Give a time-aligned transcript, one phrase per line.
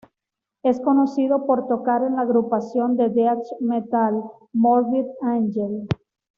[0.63, 5.87] Es conocido por tocar en la agrupación de Death Metal, Morbid Angel.